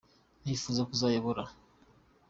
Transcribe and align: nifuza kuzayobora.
nifuza 0.43 0.81
kuzayobora. 0.89 1.43